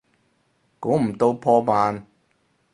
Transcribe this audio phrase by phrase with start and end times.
[0.79, 2.07] 估唔到破万